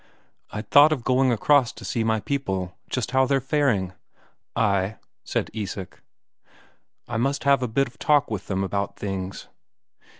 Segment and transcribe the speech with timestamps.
[0.49, 3.93] "I'd thought of going across to see my people, just how they're faring."
[4.55, 6.01] "Ay," said Isak.
[7.07, 9.47] "I must have a bit of talk with them about things."